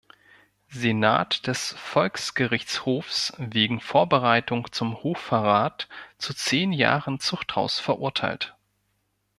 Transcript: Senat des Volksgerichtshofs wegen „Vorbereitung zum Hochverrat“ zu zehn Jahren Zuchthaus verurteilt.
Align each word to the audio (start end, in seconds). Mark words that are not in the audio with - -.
Senat 0.71 1.45
des 1.45 1.73
Volksgerichtshofs 1.73 3.33
wegen 3.37 3.79
„Vorbereitung 3.79 4.71
zum 4.71 5.03
Hochverrat“ 5.03 5.87
zu 6.17 6.33
zehn 6.33 6.71
Jahren 6.71 7.19
Zuchthaus 7.19 7.77
verurteilt. 7.79 8.55